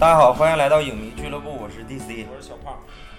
[0.00, 2.72] 大家好，欢迎来到影迷俱乐部，我是 DC 我是小胖。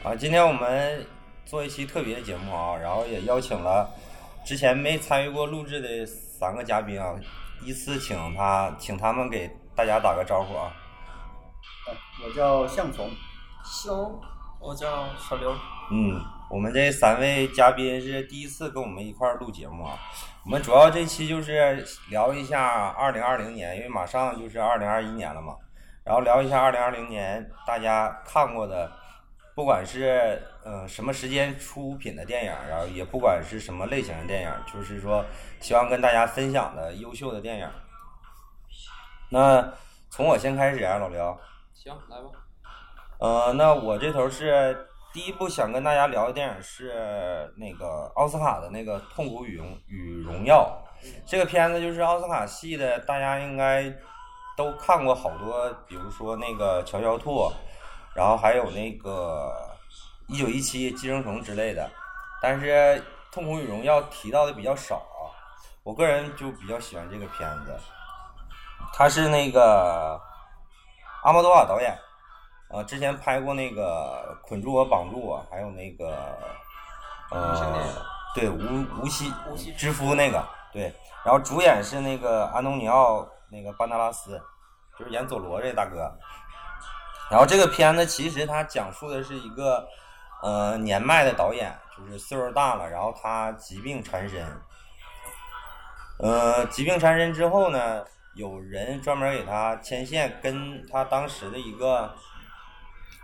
[0.04, 0.16] 啊。
[0.16, 1.06] 今天我们
[1.46, 3.88] 做一期特别节目啊，然后也邀请了
[4.44, 7.14] 之前没参与过录制的三个嘉宾啊，
[7.64, 10.74] 依次请他，请他们给大家打个招呼啊。
[12.26, 13.12] 我叫向从，
[13.64, 14.20] 熊，
[14.60, 15.52] 我叫小刘。
[15.92, 20.00] 嗯，我们这三位嘉宾是第一次跟我们一块儿录节目啊。
[20.44, 25.54] 我们主要这期就是聊一下二零二零年，因为马上就是二零二一年了嘛。
[26.04, 28.92] 然后聊一下二零二零年大家看过的，
[29.56, 35.24] 不管是呃什么时间出品的电影，然后也不管是什么类型的电影，就是说
[35.60, 37.70] 希望跟大家分享的优秀的电影。
[39.30, 39.74] 那
[40.10, 41.40] 从我先开始啊，老刘。
[41.74, 42.30] 行，来吧。
[43.20, 50.84] 呃，那我这头是第一部想跟大家聊的电影是那个奥斯卡的那个《痛苦与荣与荣耀》。
[51.26, 53.84] 这个片子就是奥斯卡系的，大家应该
[54.62, 57.50] 都看过好多，比如说那个《乔乔兔》，
[58.14, 59.52] 然后还有那个
[60.34, 61.90] 《一九一七》《寄生虫》之类的。
[62.40, 62.68] 但是
[63.32, 65.02] 《痛苦与荣耀》提到的比较少，
[65.82, 67.76] 我个人就比较喜欢这个片子。
[68.94, 70.22] 他是那个
[71.24, 71.98] 阿莫多瓦导演。
[72.70, 76.38] 呃，之前拍过那个《捆住我，绑住我》，还有那个
[77.32, 77.84] 呃，
[78.36, 79.34] 对无无锡
[79.76, 80.84] 之夫那个，对，
[81.26, 84.42] 然后主演是那个安东尼奥那个班达拉斯，
[85.02, 86.10] 就是演佐罗这大哥。
[87.30, 89.88] 然后这个片子其实它讲述的是一个
[90.44, 94.46] 呃年迈的导演，就是岁数大了，然后他疾病缠身。
[96.20, 98.06] 呃，疾病缠身之后呢，
[98.36, 102.14] 有人专门给他牵线，跟他当时的一个。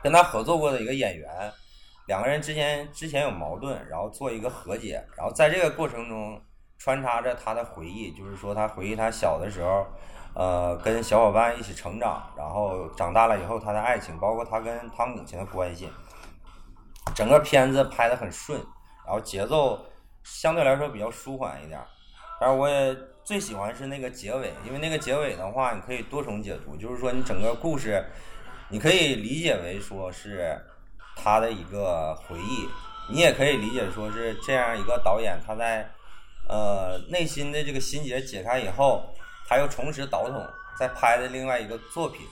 [0.04, 1.52] 跟他合作过的一个演员，
[2.06, 6.40] 两个人之间之前有矛盾，然后做一个和解，然后在这个过程中
[6.78, 9.88] 穿插着他的回忆，就是说他回忆他小的时候，
[10.38, 15.90] 呃，跟小伙伴一起成长，然后长大了以后他的爱情，包括他跟他母亲的关系，
[17.16, 18.60] 整个片子拍的很顺，
[19.04, 19.84] 然后节奏
[20.24, 21.82] 相对来说比较舒缓一点，
[22.40, 28.06] 但是我也最喜欢是那个结尾，因为那个结尾的话，你可以多重解读，就是说你整个故事。
[28.70, 30.62] 你可以理解为说是
[31.16, 32.68] 他的一个回忆，
[33.10, 35.90] 你也可以理解说是这样一个导演他在
[36.50, 39.06] 呃内心的这个心结解开以后，
[39.48, 40.46] 他又重拾倒腾，
[40.78, 42.28] 再拍的另外一个作品，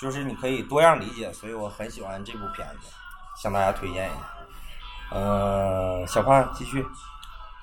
[0.00, 2.92] 就是你可以多样理解，所以我很喜欢这部片子，
[3.36, 5.16] 向大家推荐一下。
[5.16, 6.86] 呃，小胖继续。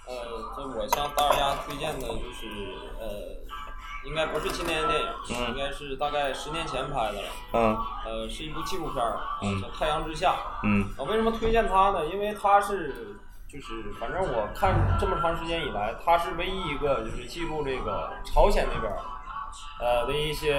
[0.07, 0.15] 呃，
[0.55, 3.45] 这我向大家推荐的就是呃。
[4.05, 7.27] 应该不是今年的电影，应该是大概十年前拍的了。
[7.53, 7.75] 嗯。
[8.05, 9.17] 呃，是一部纪录片儿，
[9.59, 10.33] 叫《太阳之下》。
[10.61, 10.87] 嗯。
[10.95, 12.05] 我为什么推荐它呢？
[12.05, 18.99] 因为它是，就是反正我看这么长时间以来，他是唯一一个就是记录这个朝鲜那边儿，
[19.79, 20.53] 呃的一些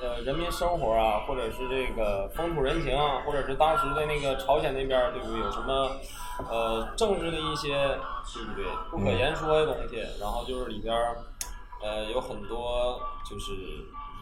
[0.00, 5.40] 呃人民生活啊，或者是这个风土人情啊，或者是当时的那个朝鲜那边儿对不对？
[5.40, 5.90] 有什么
[6.48, 7.98] 呃政治的一些
[8.34, 11.16] 对不对不可言说的东西，然后就是里边儿。
[11.82, 13.52] 呃，有很多就是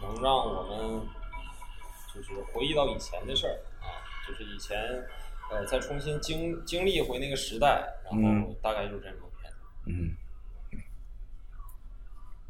[0.01, 1.01] 能让我们
[2.15, 4.77] 就是回忆到以前的事儿啊，就是以前
[5.49, 9.51] 呃再重新经经历回那个时代，然后大概就是这部片。
[9.85, 10.15] 嗯。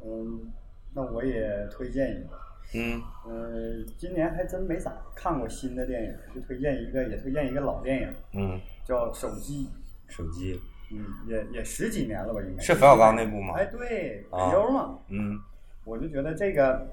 [0.02, 0.52] 嗯，
[0.94, 2.40] 那我也推荐一个。
[2.74, 3.02] 嗯。
[3.26, 8.14] 呃，今年还真没咋看过新的电影，就推荐一个，也推荐一个老电影。
[8.34, 8.60] 嗯。
[8.86, 9.70] 叫手机。
[10.08, 10.60] 手机。
[10.92, 13.54] 嗯，也也十几年了吧，应该是冯小刚那部吗？
[13.56, 14.98] 哎，对，葛优嘛。
[15.10, 15.40] 嗯，
[15.84, 16.88] 我就觉得这个，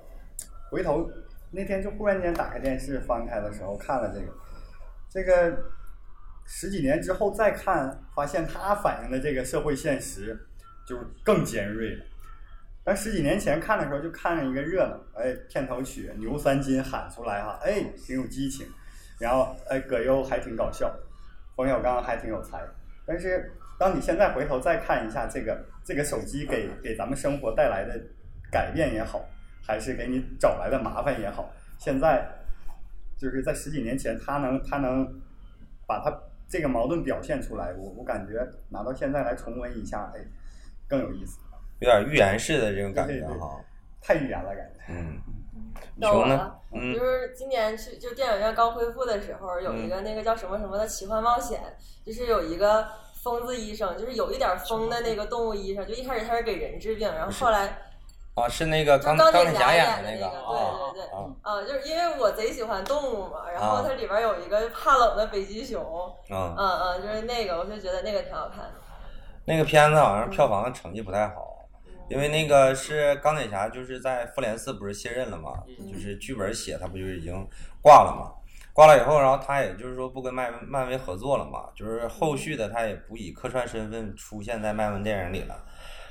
[0.71, 1.11] 回头
[1.51, 4.33] 那天就忽然间打开电视翻开的时候看了这个，
[5.09, 5.65] 这个
[6.47, 10.39] 十几年之后再看，发现他反映的这个社会现实
[10.87, 12.05] 就更尖锐了。
[12.83, 18.67] 但十几年前看的时候就看了一个热闹，哎，片头曲牛三金喊出来哈，哎，挺有激情，
[19.19, 20.95] 然后哎，葛优还挺搞笑，
[21.57, 22.63] 冯小刚还挺有才，
[23.07, 23.53] 但是。
[23.79, 28.01] 当你现在回头再看一下这个这个手机给给咱们生活带来的
[28.51, 29.23] 改变也好，
[29.63, 32.27] 还是给你找来的麻烦也好，现在
[33.19, 35.07] 就是在十几年前，他能他能
[35.87, 36.11] 把他
[36.49, 40.21] 这个矛盾表现出来，我我感觉拿到现在来重温一下，哎，
[40.89, 41.39] 更有意思。
[41.81, 43.61] 有点预言式的这种感觉哈，
[44.01, 44.81] 太预言了感觉。
[44.89, 45.21] 嗯。
[46.01, 51.61] 到我了，就是今年去就电影院刚恢复的时候，有一个那个叫什么什么的奇幻冒险，
[52.05, 52.87] 就是有一个。
[53.25, 57.77] 疯子医生就是有一点疯的那个动物医生，就一开始他是给人治病，然后后来
[58.37, 65.83] 啊是那个钢钢铁侠演的那个，对对对，啊就是因为我贼喜欢动物嘛，然后它里边有一个怕冷的北极熊，
[66.31, 68.73] 嗯嗯就是那个，我就觉得那个挺好看的。
[69.47, 71.67] 那个片子好像票房成绩不太好，
[72.11, 77.33] 因为那个是钢铁侠，就是在复联四不是卸任了嘛，嗯就是剧本写他不就已经
[77.81, 78.35] 挂了嘛，
[78.75, 85.55] 挂了以后，然后他也就是说不跟漫漫威合作了嘛，就是后续的他也不以客串身份出现在漫威电影里了。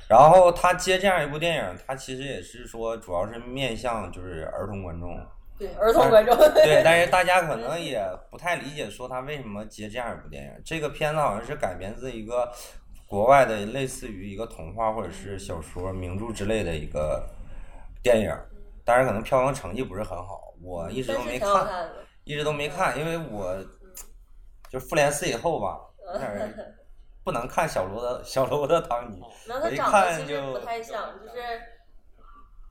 [0.08, 5.18] 然后他接这样一部电影，他其实也是说主要是面向就是儿童观众，
[5.58, 8.00] 对儿童观众， 对，但是大家可能也
[8.30, 10.62] 不太理解，说他为什么接这样一部电影。
[10.64, 12.52] 这个片子好像是改编自一个
[13.06, 17.28] 国外的类似于一个童话或者是小说、名著之类的一个
[18.02, 18.32] 电影，
[18.84, 21.90] 但是可能票房成绩不是很好，我一直都没看，看。
[22.24, 23.56] 一直都没看，因为我
[24.68, 25.78] 就复联四以后吧，
[26.12, 26.52] 有点儿
[27.26, 31.42] 不能看小罗的 小罗的唐尼，然后他我一长得其实看就不太像，就是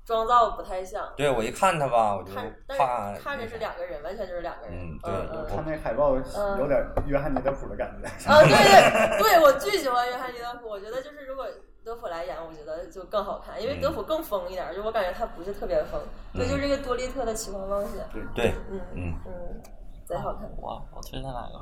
[0.05, 1.11] 妆造不太像。
[1.17, 2.31] 对我一看他吧，我就
[2.69, 4.73] 看，看着是两个人，完全就是两个人。
[4.73, 8.07] 嗯对嗯看那海报有点约翰尼德普的感觉。
[8.31, 11.45] 啊，对对对，我巨喜欢约翰尼德普，我觉得就是如果
[11.83, 15.99] 德普来演，我觉得就更好看，因为德普更疯一点，就我感觉他不是特别疯，
[16.33, 19.61] 对，就是这个多利特的奇幻冒险，对，嗯嗯，嗯，
[20.05, 20.49] 贼好看。
[20.57, 21.59] 我我推荐哪个？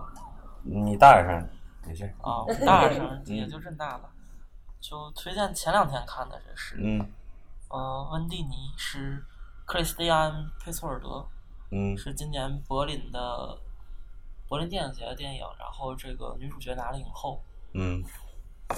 [0.66, 1.50] 你大点声，
[1.86, 4.10] 没事，啊， 我大点声，也就这么大吧。
[4.80, 7.00] 就推荐前两天看的，这是，嗯
[7.70, 9.24] 呃，温蒂尼是
[9.66, 11.26] 克里斯蒂安·佩索尔德，
[11.72, 13.58] 嗯是今年柏林的
[14.48, 17.42] 柏林电影节的电影，然后这个女主角拿了影后，
[17.74, 18.04] 嗯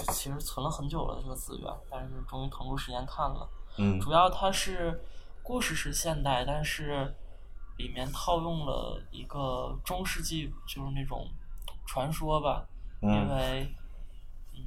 [0.08, 3.48] 其实存了很久了这个资源，但是终于腾出时间看了。
[3.78, 5.02] 嗯主要它是
[5.42, 7.12] 故事是现代，但是
[7.78, 11.28] 里面套用了一个中世纪，就是那种
[11.86, 12.64] 传说吧。
[13.00, 13.74] 因嗯为，
[14.54, 14.60] 嗯，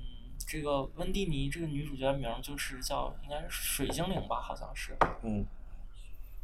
[0.47, 4.97] 这个温蒂尼这个女主角名儿就是叫应该是水精灵吧，好像是。
[5.23, 5.45] 嗯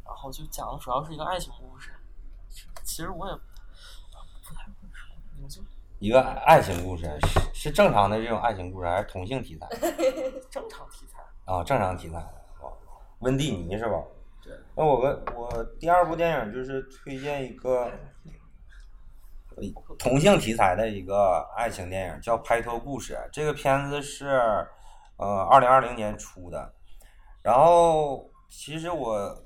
[0.04, 1.90] 然后就讲的主要是一个爱情故事。
[2.84, 5.60] 其实我也不太会说，我就
[5.98, 9.66] 一个爱情故事，是是正常的这种爱情故事，还是同性题材
[10.48, 11.20] 正常题材。
[11.44, 11.64] 啊？
[11.64, 12.70] 正常题材啊，
[13.18, 14.00] 温蒂尼是吧？
[14.42, 14.56] 对。
[14.76, 17.92] 那我个我第二部电影就是推荐一个呃
[19.98, 23.14] 同性题材的一个爱情电影，叫《拍拖故事》。
[23.32, 24.26] 这个片子是
[25.16, 26.74] 呃二零二零年出的，
[27.42, 29.44] 然后其实我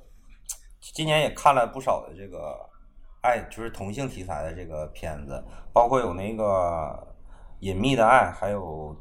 [0.81, 2.55] 今年也看了不少的这个
[3.23, 6.45] 爱，就是同性题材的这个片子，包括有那个
[7.61, 8.97] 《隐秘的爱》，还有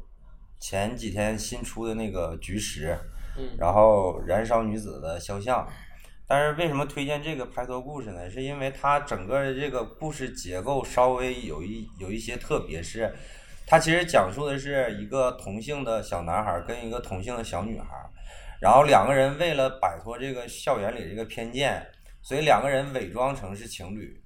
[0.58, 2.88] 前几天新出的那个《菊石》，
[3.36, 5.66] 嗯然后《燃烧女子的肖像》。
[6.30, 8.30] 但是为什么推荐这个拍拖故事呢？
[8.30, 13.12] 是因为它整个的这个故事结构稍微有一有一些特别，是
[13.66, 17.86] 它其实讲述的是一个同性的小男孩跟一个同性的小女孩，
[18.60, 21.84] 然后两个人为了摆脱这个校园里这个偏见，
[22.22, 24.22] 所以两个人伪装成是情侣，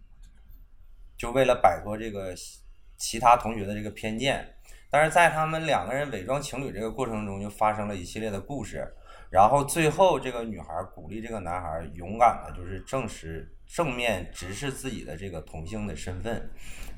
[1.16, 2.58] 就为了摆脱这个其
[2.98, 4.46] 其他同学的这个偏见。
[4.90, 8.86] 但是在他们两个人伪装情侣这个过程中，就发生了一系列的故事。
[9.34, 16.48] 然后最后，这个女孩鼓励这个男孩勇敢的，就是正视正面直视自己的这个同性的身份，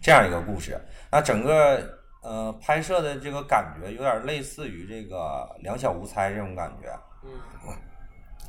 [0.02, 0.78] 这样一个故事。
[1.10, 6.92] 那整个呃拍摄的这个感觉有点类似于这个《两小无猜》这种感觉，
[7.24, 7.72] 嗯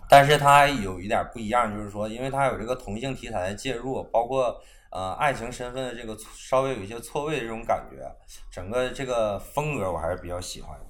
[0.10, 8.06] 但是它有一点不一样，就是说，因为它有这个同性题材的介入，包括呃爱情身份的这个稍微有一些错位的这种感觉，
[8.52, 10.86] 整个这个风格我还是比较喜欢的。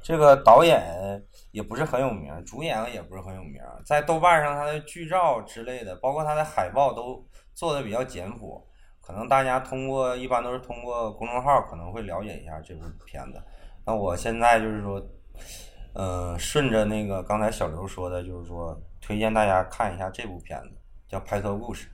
[0.00, 0.80] 这个导演
[1.56, 8.62] 也不是很有名，主演也不是很有名，在豆瓣上他的剧照之类的，包括他的海报都做的比较简朴，
[9.00, 13.42] 可能大家通过一般都是通过公众号可能会了解一下这部片子。
[13.86, 15.02] 那我现在就是说，
[15.94, 20.76] 呃，顺着那个刚才小刘说的，就是说推荐大家看一下这部片子，
[21.08, 21.88] 叫《拍拖故事》。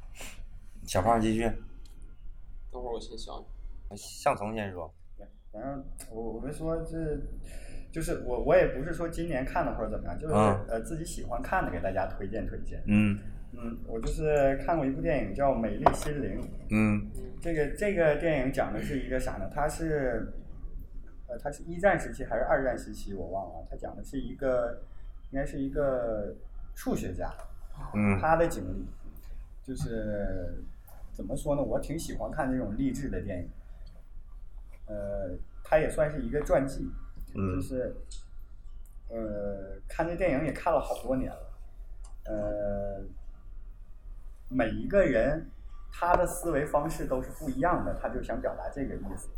[0.89, 1.43] 小胖继续，
[2.73, 3.97] 等会儿我先想想。
[3.97, 4.93] 向从先说。
[5.17, 6.97] 对，反正我我们说这，
[7.93, 12.83] 就是我我也不是说今年看的或者怎么样，就是、嗯呃自己喜欢看的给大家推荐推荐。
[12.87, 13.17] 嗯
[13.53, 17.07] 嗯，我就是看过一部电影叫《美丽心灵》，嗯
[17.41, 19.51] 这个这个电影讲的是一个啥呢？
[19.53, 20.33] 它是，
[21.29, 23.67] 呃，它是一战时期还是二战时期我忘了。
[23.71, 24.81] 它讲的是一个，
[25.31, 26.35] 应该是一个
[26.75, 27.31] 数学家，
[27.95, 28.87] 嗯他的经历，
[29.63, 30.65] 就是
[31.13, 31.63] 怎么说呢？
[31.63, 33.51] 我挺喜欢看这种励志的电影。
[34.87, 36.93] 呃，它也算是一个传记，嗯
[37.35, 37.95] 就是，
[39.09, 41.53] 呃，看这电影也看了好多年了，
[42.25, 43.03] 呃，
[44.49, 45.51] 每一个人
[45.93, 49.29] 他的思维方式都是不一样的，他就想表达这个意思，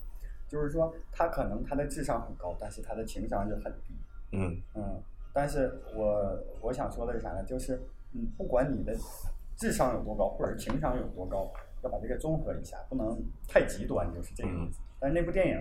[0.48, 3.94] 就是说他可能他的智商很高，但是他的情商就很低，
[4.32, 7.42] 嗯嗯，但是我我想说的是啥呢？
[7.44, 7.80] 就是
[8.12, 8.96] 嗯，不管你的
[9.56, 14.80] 智商有多高，或者是情商有多高，要把这个综合一下，不能太极端，就是这个意思。
[15.00, 15.58] 但是那部电影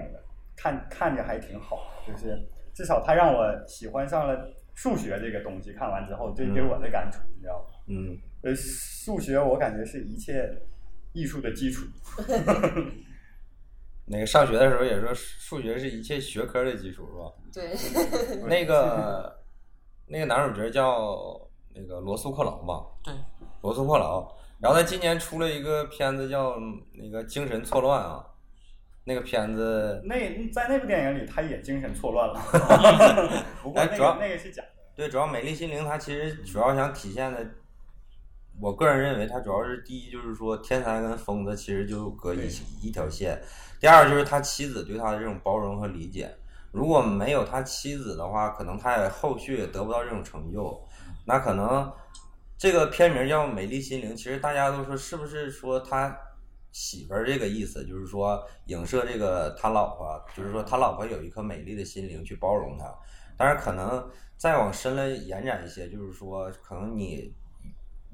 [0.56, 2.40] 看看着还挺好，就是
[2.74, 7.66] 至少他让我喜欢上了数学这个东西看完之后，对给我的感触，你知道吗？
[7.88, 10.50] 嗯，呃，数学我感觉是一切
[11.14, 11.86] 艺术的基础。
[14.06, 17.32] 那个上学的时候也说数学是一切学科的基础，是吧？
[17.54, 18.48] 对。
[18.48, 19.40] 那个
[20.08, 21.40] 那个男主角叫
[21.74, 22.86] 那个罗素·克劳吧？
[23.04, 23.14] 对，
[23.62, 24.30] 罗素·克劳。
[24.60, 26.58] 然后他今年出了一个片子叫
[26.94, 28.26] 那个《精神错乱》啊，
[29.06, 30.02] 那个片子。
[30.06, 30.16] 那
[30.52, 32.36] 在那部电影里，他也精神错乱了。
[33.62, 34.70] 不过那个那个是假的。
[34.96, 37.44] 对，主要《美丽心灵》它其实主要想体现的，
[38.62, 42.48] 我个人认为它主要是第一就是说天才跟疯子其实就隔一
[42.82, 43.42] 一条线。
[43.80, 46.30] 第二就是他妻子对他的这种包容和理解，
[46.72, 50.80] 如果没有他妻子的话，可能他也后续也得不到这种成就。
[51.26, 51.92] 那可能
[52.56, 56.16] 这个片名叫《美丽心灵》，其实大家都说是不是说他
[56.74, 62.94] 媳妇儿这个意思，就是说影射这个他老婆，就是说他老婆有一颗美丽的心灵去包容他。
[63.38, 67.34] 但是可能再往深了延展一些，就是说可能你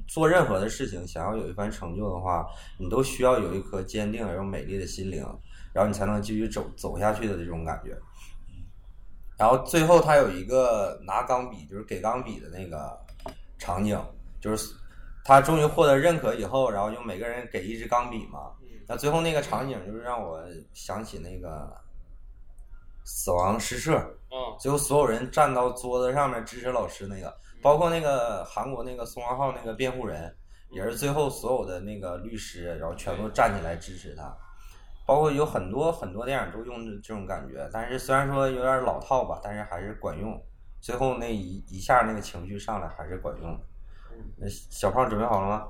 [0.07, 2.45] 做任何的事情，想要有一番成就的话，
[2.77, 5.25] 你都需要有一颗坚定而又美丽的心灵。
[5.71, 7.95] 然后你才能继续走走下去的这种感觉。
[9.37, 12.99] 然后最后他有一个拿钢笔，就是给钢笔的那个
[13.59, 13.97] 场景，
[14.41, 14.73] 就是
[15.23, 18.51] 他终于获得认可以后，然后就每个人给一支钢笔嘛。
[18.87, 21.71] 那最后那个场景就是让我想起那个
[23.03, 23.97] 死亡诗社。
[24.31, 24.57] 嗯。
[24.59, 30.35] 最后所有人站到桌子上面支持老师那个，包括那个韩国那个宋康昊那个辩护人，
[30.71, 34.35] 也是最后所有的那个律师，然后全部站起来支持他。
[35.05, 40.39] 包括有很多很多电影都用这种感觉，但是虽然说有点老套吧，但是还是管用。
[40.79, 43.51] 最后那一一下那个情绪上来还是管用。
[43.51, 43.59] 那
[44.47, 45.67] 小胖准备好了吗？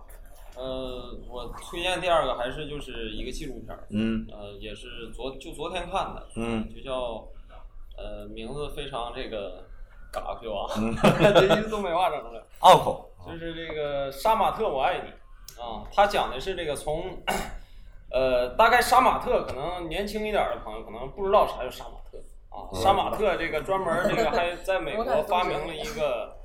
[0.56, 3.88] 呃，我推荐第二个还是就是一个纪录片儿。
[3.92, 4.28] 嗯。
[4.32, 6.28] 呃，也是昨就昨天看的。
[6.36, 6.68] 嗯。
[6.74, 7.28] 就叫
[7.98, 9.64] 呃名字非常这个
[10.12, 10.96] 嘎去啊，嗯。
[11.34, 12.42] 这是东北话整出来。
[12.60, 13.10] 拗口。
[13.28, 15.10] 就是这个杀马特我爱你
[15.62, 17.04] 啊，他讲的是这个从。
[18.12, 22.18] 呃，大概杀马特可能年轻一点的朋友可能不知道啥叫杀马特
[22.50, 22.66] 啊。
[22.74, 26.39] 杀马特这个专门这个还在美国发明了一个，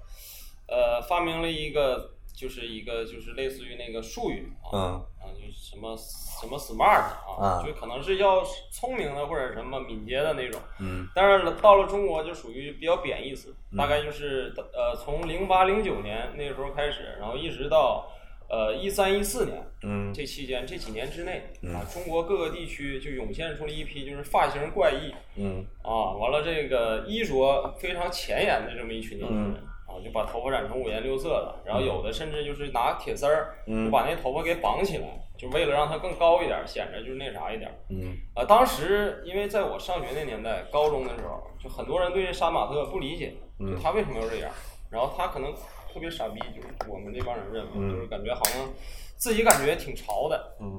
[0.68, 7.04] 呃，发明了一个就是一个就是类似于那个术语啊，啊，就什么什么 smart
[7.40, 8.42] 啊，就可能是要
[8.72, 10.60] 聪明的或者什么敏捷的那种。
[10.80, 11.08] 嗯。
[11.14, 18.10] 但是到了中国就属于比较贬义词，大概就是呃从零八零九年那个时候开始，然后一直到。
[18.46, 29.62] 呃，一三一四年，嗯，这期间这几年之内，啊，中国各个地区就涌现出了一批就是发型怪异，嗯，啊，完了这个衣着非常前沿的这么一群年轻人，
[29.94, 35.06] 啊，就把头发染成五颜六色的，然后有的甚至就是拿铁丝儿，就把那头发给绑起来，
[35.38, 44.50] 就为了让它更高一点，显得就是那啥一点，嗯，啊，当时因为在我上学那年代，高中的时候，就很多人对杀马特不理解，就他为什么要这样，
[44.90, 45.54] 然后他可能。
[45.94, 48.68] 特别傻逼，就是我们这帮人认为，就是感觉好像
[49.16, 50.76] 自己感觉挺潮的，嗯，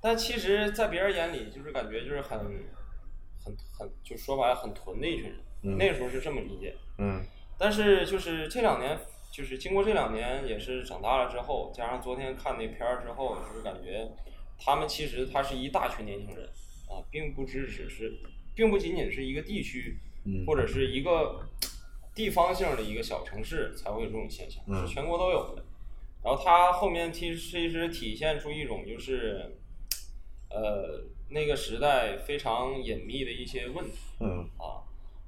[0.00, 5.78] 但其实，在别人眼里，就是感觉就是很很很，就说白了很囤的一群人。
[5.78, 7.22] 那个时候是这么理解，嗯。
[7.58, 8.98] 但是就是这两年，
[9.30, 14.10] 就是经过这两年，也是长大了之后，加上昨天看那片儿之后，就是感觉
[14.58, 16.46] 他们其实他是一大群年轻人
[16.88, 18.12] 啊，并不只只是，
[18.54, 19.98] 并不仅仅是一个地区，
[20.46, 21.48] 或者是一个。
[22.14, 25.64] 地方性的一个小城市才会有这种现象，是全国都有的。
[26.22, 29.56] 然后他后面其实其实体现出一种就是，
[30.50, 33.92] 呃，那个时代非常隐秘的一些问题。
[34.20, 34.46] 嗯。
[34.58, 34.84] 啊，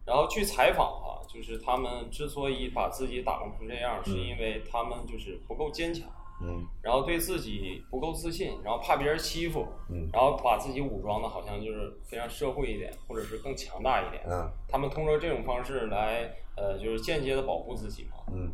[0.07, 6.09] 然后去采访啊，就是他们之所以把自己打扮成这样，是因为他们就是不够坚强。
[6.43, 6.67] 嗯。
[6.83, 9.67] 然后对自己不够自信，然后怕别人欺负。
[9.91, 10.09] 嗯。
[10.13, 14.23] 然后把自己武装的好像就是非常社会一点，或者是更强大一点。
[14.29, 14.51] 嗯。
[14.69, 16.35] 他们通过这种方式来。
[16.57, 18.11] 呃，就是间接的保护自己嘛。
[18.33, 18.53] 嗯。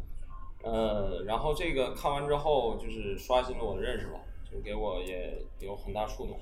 [0.63, 4.19] 呃，然后这个看完之后，就是刷新了我的认识吧，
[4.51, 6.41] 就给我也有很大触动。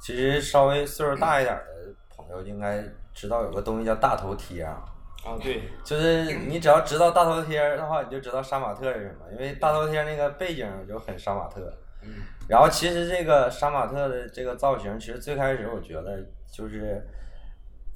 [0.00, 4.82] 其实稍微岁数大一点的朋友应该知道有个东西叫大头贴啊。
[5.24, 5.62] 啊，对。
[5.84, 11.60] 就是你只要知道大头贴的话，你就知道杀马特是什么，因为大头贴那个背景就很杀马特。
[12.02, 12.22] 嗯。
[12.48, 17.00] 然后其实这个杀马特的这个造型，其实最开始我觉得就是。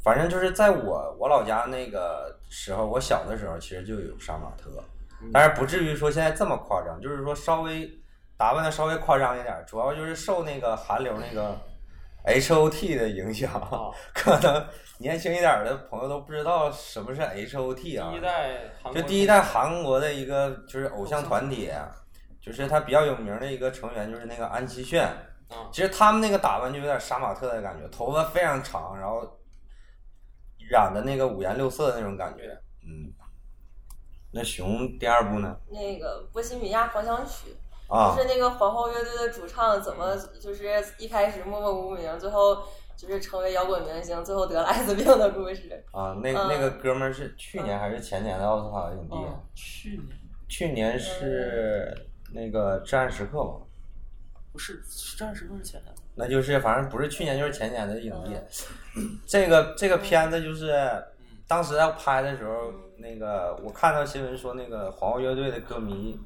[0.05, 4.71] 反正就是在我我老家那个时候，我小的时候其实就有杀马特，
[5.33, 7.91] 但是不至于说现在这么夸张，就是说稍微
[8.37, 11.59] 打扮的稍微夸张一点，主要就是受那个韩流那个
[12.27, 13.51] H O T 的影响，
[14.13, 14.67] 可能
[14.99, 18.61] 年轻一点的朋友都不知道什么是 H O T 啊，第一代
[18.93, 21.71] 就第一代韩国的一个就是偶像团体，
[22.41, 25.09] 就是他比较有名的一个成员就是那个安七炫，
[25.73, 29.33] 其实他们那个打扮就有点杀马特的感觉，头发非常长，然后。
[30.69, 32.43] 染的那个五颜六色的那种感觉，
[32.83, 33.07] 嗯，
[34.33, 35.57] 那熊第二部呢？
[35.71, 37.51] 那个《波西米亚狂想曲》，
[37.89, 42.63] 啊就是那个皇后乐队的主唱怎么就是一开始默默无名，最后
[42.97, 45.85] 就是成为摇滚明星，最后得了艾滋病的故事。
[45.93, 49.15] 啊，那嗯那个哥们儿是去年还是前年的奥斯卡影帝？
[49.15, 50.09] 嗯，去年
[50.49, 53.63] 去年是那个《至暗时刻》吧？
[54.53, 58.35] 不是至暗时刻是前年，那就是反正不是去年就是前年的影帝。
[59.29, 60.75] 这个这个片子就是
[61.47, 66.19] 当时在拍的时候，那个我看到新闻说那个皇后乐队的歌迷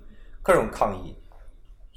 [0.44, 1.16] 各种抗议，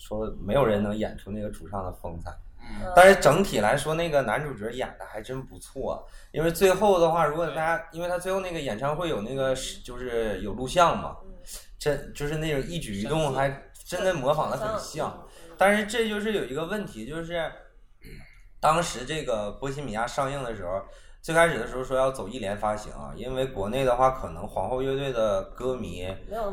[0.08, 2.32] 说没有人能演出那个主唱的风采。
[2.32, 6.08] 嗯但是整体来说，那个男主角演的还真不错。
[6.32, 11.18] 因为最后的话，如果大家，因为他最后那个演唱会有那个就是有录像嘛，
[11.78, 15.28] 这就是那种一举一动还真的模仿的很像。
[15.58, 17.52] 但是这就是有一个问题，就是
[18.62, 20.82] 当时这个《波西米亚》上映的时候，
[21.22, 26.08] 最开始的时候说要走一连发行啊，因为国内的话，可能皇后乐队的歌迷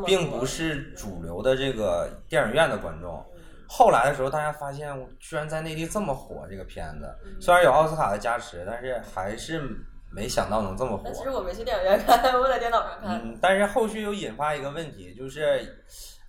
[0.05, 3.25] 并不是主流的这个电影院的观众。
[3.73, 7.09] 后来的时候，大家发现居然在内地这么火，这个片子
[7.41, 9.63] 虽然有奥斯卡的加持，但是还是
[10.11, 11.15] 没想到能这么火但。
[11.15, 13.21] 其实我没去电影院看， 我在电脑上看。
[13.23, 15.83] 嗯，但是后续又引发一个问题，就是，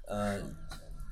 [0.08, 0.40] 呃，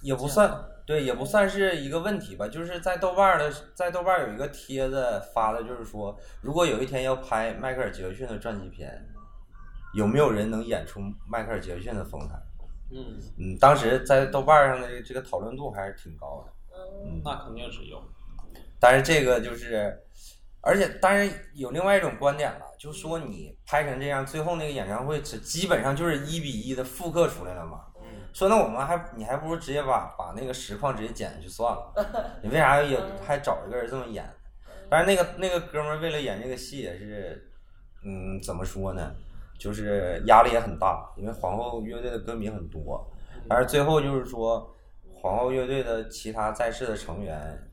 [0.04, 0.54] 也不算
[0.86, 9.04] 对，也不算是一个问题吧，就是在豆瓣的，在豆瓣有一个帖子发的，就是说，如果有一天要拍迈克尔·杰克逊的传记片，
[9.96, 12.36] 有没有人能演出迈克尔·杰克逊的风采？
[12.92, 16.78] 嗯，嗯，当时在豆瓣上的这个讨论度还是挺高的。
[17.06, 18.02] 嗯，那肯定是有。
[18.80, 19.98] 但是这个就是，
[20.62, 27.86] 而且当然有另外一种观点了，就说你拍成这样，最后那个演唱会只基本上就是一比一的复刻出来了嘛。
[28.32, 31.94] 说那我们还你还不如直接把把那个实况直接剪下去算了，
[32.44, 34.24] 你为啥也还找一个人这么演？
[34.88, 37.52] 但是那个那个哥们儿为了演这个戏也是，
[38.06, 39.12] 嗯，怎么说呢？
[39.60, 43.06] 就是压力也很大，因为皇后乐队的歌迷很多，
[43.50, 44.74] 但是最后就是说，
[45.14, 47.70] 皇后乐队的其他在世的成员，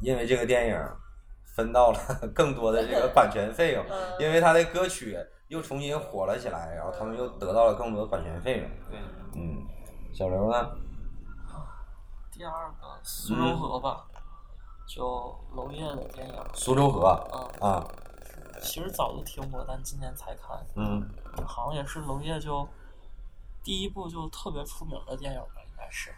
[0.00, 0.88] 因为这个电影
[1.56, 1.98] 分到了
[2.32, 3.84] 更多的这个版权费用，
[4.20, 8.70] 因为他的歌曲又重新火了起来，然后他们又得到了更多的版权费用。
[8.88, 8.98] 对，
[9.34, 9.66] 嗯，
[10.14, 10.70] 小刘呢？
[12.30, 14.04] 第二个苏州河吧，
[14.86, 15.04] 就
[15.54, 17.08] 娄烨的电影，苏州河
[17.60, 17.86] 嗯，啊，
[18.62, 21.02] 其实早就听过，但今年才看，嗯
[21.46, 22.66] 好像也是娄烨就
[23.62, 26.14] 第一部就特别出名的电影吧，应该是。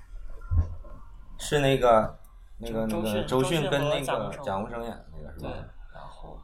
[1.38, 2.18] 是那个
[2.58, 4.04] 那个那周个迅周迅跟那个
[4.44, 5.50] 贾宏声演的那个是吧对？，
[5.92, 6.38] 然后，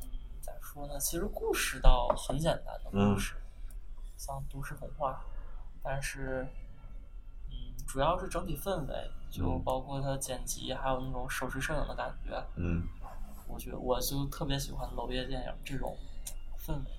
[0.00, 0.08] 嗯，
[0.40, 0.98] 咋说呢？
[0.98, 3.34] 其实故事倒很简单的嗯故事，
[4.16, 5.22] 像都市童话，
[5.82, 6.48] 但是，
[7.50, 7.54] 嗯，
[7.86, 13.01] 主要是整体氛围，就嗯包括它剪辑，还有那种手持摄影的感觉，嗯，我
[13.58, 15.96] 觉得我就特别喜欢娄烨电影这种
[16.58, 16.90] 氛围。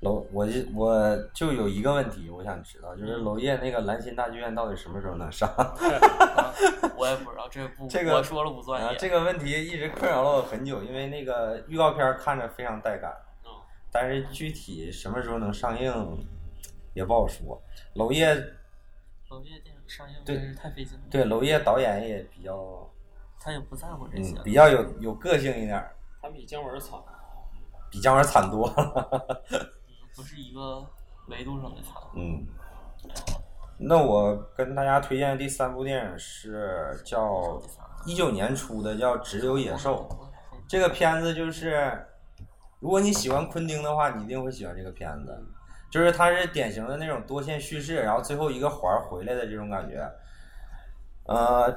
[0.00, 5.48] 娄我就我就有一个问题，我想知道，就是娄烨那个兰心大剧院到底什么时候能上？
[5.48, 5.74] 啊
[6.98, 8.82] 我也不知道这部，这个我说了不算。
[8.82, 13.10] 啊这个问题一直困扰了我很久，因为那个预告片看着非常带感，
[13.44, 13.50] 嗯
[13.90, 16.26] 但是具体什么时候能上映
[16.92, 17.58] 也不好说。
[17.94, 18.34] 娄烨
[19.30, 22.86] 娄烨电影上映对太费劲了，对娄烨导演也比较
[23.46, 24.42] 他也不在乎这些嗯。
[24.42, 26.98] 比较有有个性一点儿，他比姜文惨。
[27.88, 29.44] 比姜文惨多了。
[30.16, 30.84] 不是一个
[31.28, 31.92] 维度上的惨。
[32.16, 32.44] 嗯，
[33.78, 37.62] 那我跟大家推荐的第三部电影是叫
[38.04, 40.08] 一九年出的，叫《只有野兽》。
[40.66, 42.04] 这个片子就是，
[42.80, 45.46] 如果你喜欢昆汀的话，你一定会喜欢这个片子。
[45.88, 50.04] 就是它是典型的那种多线叙事，然后最后一个环回来的这种感觉。
[51.26, 51.72] 呃，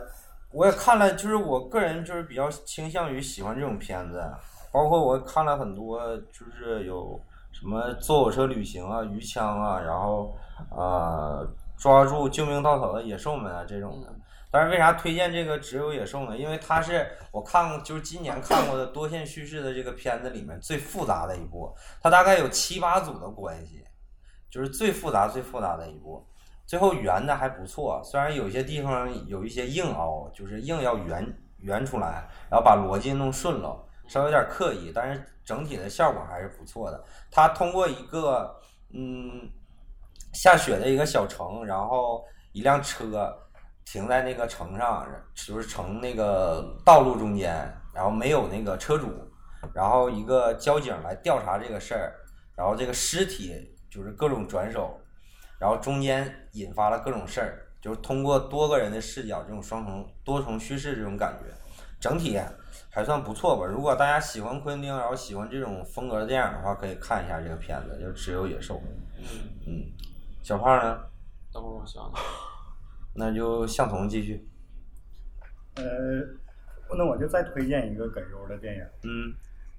[0.52, 4.24] 我也看了，就是我个人就是比较倾向于喜欢这种片子，
[4.72, 7.20] 包括我看了很多，就是有
[7.52, 10.36] 什么坐火车旅行啊、鱼枪啊，然后
[10.72, 14.08] 呃抓住救命稻草的野兽们啊这种的。
[14.52, 16.36] 但是为啥推荐这个《只有野兽》呢？
[16.36, 23.84] 因为它是我看过，就是今年看过的多线叙事的这个片子里面最复杂的一部，它大概有七八组的关系，
[24.50, 26.26] 就是最复杂、最复杂的一部。
[26.70, 31.28] 最后圆的还不错，虽然有些地方有一些硬凹，就是硬要圆
[31.58, 33.76] 圆出来，然后把逻辑弄顺了，
[34.08, 37.04] 稍微有点刻意，但是整体的效果还是不错的。
[37.32, 38.56] 它通过一个
[38.94, 39.50] 嗯
[40.34, 43.36] 下雪的一个小城，然后一辆车
[43.84, 47.52] 停在那个城上，就是城那个道路中间，
[47.96, 49.08] 然后没有那个车主，
[49.74, 52.14] 然后一个交警来调查这个事儿，
[52.56, 54.96] 然后这个尸体就是各种转手。
[55.60, 61.54] 然后中间引发了各种事儿，就是通过多个人的视角，这种双重多重叙事这种感觉，
[62.00, 62.39] 整体
[62.89, 63.65] 还算不错吧。
[63.65, 68.76] 如果大家喜欢昆汀，然后喜欢这种风格的电影的话，可以看一下这个片子，就《只有野兽》。
[69.17, 69.26] 嗯，
[69.67, 69.84] 嗯，
[70.41, 70.98] 小胖呢？
[71.54, 72.13] 等会儿我想想。
[73.15, 74.48] 那就向彤继续。
[75.76, 75.84] 呃，
[76.98, 79.34] 那我就再推荐一个葛优的电影，嗯，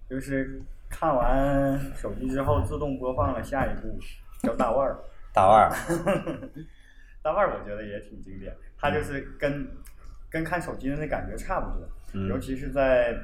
[0.08, 3.98] 就是看完手机之后自动播放了下一部，
[4.42, 4.92] 叫《大腕儿》。
[5.32, 5.70] 大腕儿。
[7.22, 9.68] 大腕儿我觉得也挺经典，他就是跟
[10.30, 13.14] 跟看手机的那感觉差不多，嗯尤其是在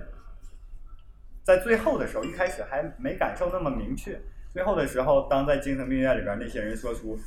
[1.43, 7.19] 在最后的时候，一开始还没感受那么明确，最后的时候，当在精神病院里边那些人说出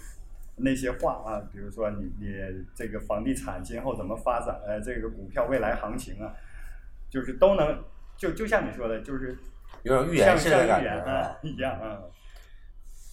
[0.57, 2.35] 那些话啊，比如说你你
[2.75, 6.33] 这个房地产今后怎么发展，呃，这个股票未来行情啊，
[7.09, 7.83] 就是都能
[8.15, 9.35] 就就像你说的，就是
[9.83, 11.79] 有种预言式的像感觉啊预言啊。
[11.81, 11.99] 一样啊。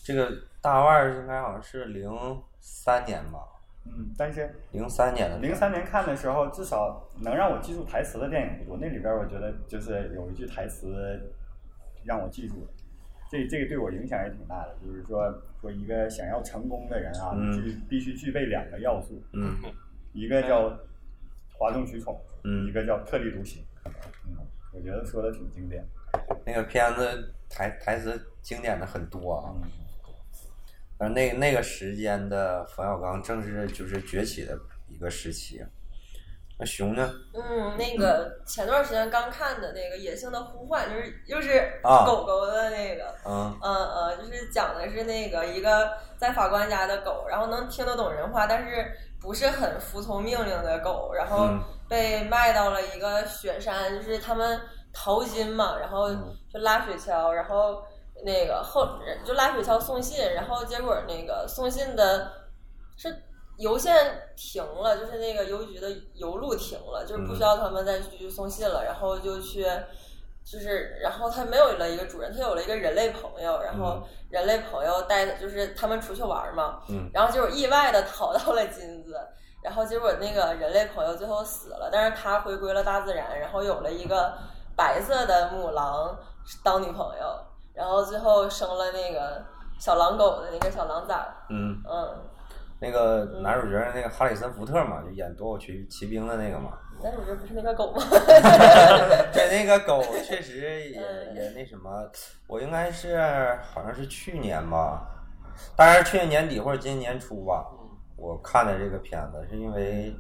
[0.05, 0.31] 这个
[0.67, 2.11] 大腕儿应该好像是零
[2.59, 3.39] 三年吧，
[3.85, 5.39] 嗯，但是零三年的。
[5.39, 8.77] 零三年看的时候，至少能让我记住台词的电影不多。
[8.77, 11.33] 那里边儿我觉得就是有一句台词
[12.05, 12.69] 让我记住了，
[13.31, 14.75] 这这个对我影响也挺大的。
[14.85, 19.55] 就是说说一个想要成功的人啊，具必须具备两个要素，嗯
[20.13, 20.77] 一个叫
[21.57, 23.65] 哗众取宠，嗯一个叫特立独行。
[23.85, 24.35] 嗯，
[24.75, 25.87] 我觉得说的挺经典。
[26.45, 29.55] 那个片子台台词经典的很多啊。
[29.63, 29.71] 嗯，
[30.99, 35.63] 而那那个时间的冯小刚正是就是崛起的一个时期。
[36.59, 37.13] 那熊呢？
[37.35, 54.59] 嗯，那个前段时间刚看的那个《野性的呼唤》，就是又是啊狗狗的那个，嗯嗯嗯，就是讲的是那个一个在法官家的狗，然后能听得懂人话，但是不是很服从命令的狗，然后嗯被卖到了一个雪山，就是他们
[54.95, 57.85] 淘金嘛，然后嗯就拉雪橇，然后
[58.25, 62.31] 那个后就拉雪橇送信，然后结果那个送信的
[62.97, 63.15] 是
[63.59, 63.95] 邮线
[64.37, 69.67] 停了，就是那个邮局的邮路停了，就是不需要他们再去送信了，然后就去。
[70.49, 74.01] 就是，然后他没有了一个主人，他有了一个人类朋友，然后
[74.31, 79.19] 人类朋友带他，就是他们出去玩嘛，嗯然后结果意外的淘到了金子，
[79.61, 84.39] 然后结果那个人类朋友最后死了，但是他回归了大自然，然后有了一个
[84.77, 86.17] 白色的母狼
[86.63, 87.41] 当女朋友，
[87.77, 89.45] 然后最后生了那个
[89.79, 92.25] 小狼狗的那个小狼崽儿，嗯，嗯，
[92.81, 96.73] 那个男主角那个哈里森福特嘛，就演夺我去骑兵的那个嘛。
[97.03, 98.03] 男主角不是那个狗吗？
[99.31, 101.91] 对，那个狗确实也 嗯也那什么，
[102.49, 103.19] 我应该是
[103.75, 105.07] 好像是去年吧，
[105.77, 107.67] 大概是去年年底或者今年年初吧，
[108.17, 110.17] 我看的这个片子，是因为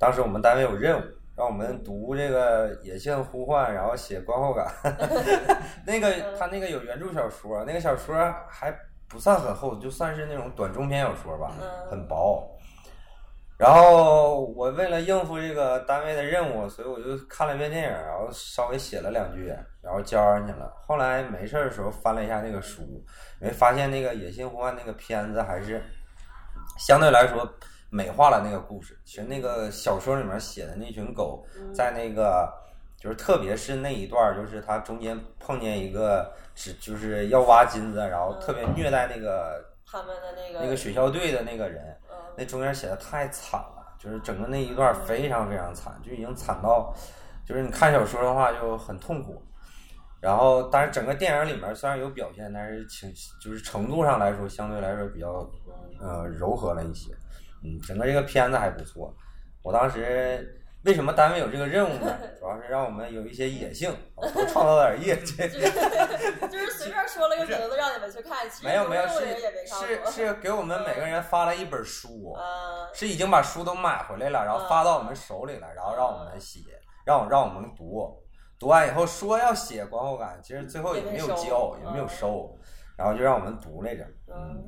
[0.00, 1.04] 当时我们单位有任务，
[1.40, 4.70] 让我们读这个《野性呼唤》，然后写观后感。
[5.86, 8.14] 那个他那个有原著小说，那个小说
[8.46, 8.70] 还
[9.08, 12.46] 不算很厚，就算是那种短中篇小说吧，嗯很薄。
[13.56, 19.46] 然后我为了应付这个单位的任务，所以我就看了一遍电影，然后稍微写了两句，
[19.80, 20.70] 然后交上去了。
[20.86, 22.82] 后来没事儿的时候翻了一下那个书，
[23.40, 25.82] 你会发现那个《野性呼唤》那个片子还是
[26.76, 27.50] 相对来说
[27.90, 28.98] 美化了那个故事。
[29.04, 32.50] 其实那个小说里面写的那群狗，在那个
[32.96, 41.84] 就是特别是那一段，就是它中间碰见一个只就是要挖金子，然后特别虐待那个他们的那个那个雪橇队的那个人。
[42.10, 46.94] 嗯那中间写的太惨了，就是整个那一段非常非常惨，就已经惨到，
[47.44, 49.42] 就是你看小说的话就很痛苦。
[50.20, 55.50] 然后，但是整个电影里面虽然有表现，但是情就是程度上来说，相对来说比较
[56.00, 57.12] 呃柔和了一些。
[57.62, 59.14] 嗯，整个这个片子还不错。
[59.62, 62.18] 我当时为什么单位有这个任务呢？
[62.40, 65.36] 主要是让我们有一些野性， 多创造点业绩。
[65.36, 69.26] 就是随便说了个名字让你们去看，没有没有，是。
[69.66, 72.34] 是是给我们每个人发了一本书。
[72.34, 76.60] 嗯，是已经把书都买回来了，然后发到我们手里了，然后让我们写，
[77.04, 78.18] 让我让我们读，
[78.58, 82.58] 读完以后说要写观后感，其实最后也没有交，也没有收，
[82.96, 84.02] 然后就让我们读来着。
[84.28, 84.64] 嗯，